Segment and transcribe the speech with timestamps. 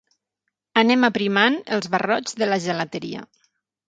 [0.81, 3.23] Anem aprimant els barrots de la gelateria.